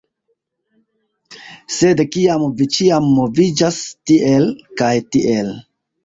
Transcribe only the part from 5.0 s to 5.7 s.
tiel